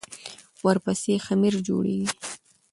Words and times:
ورپسې 0.65 1.13
خمیر 1.25 1.55
جوړېږي. 1.67 2.07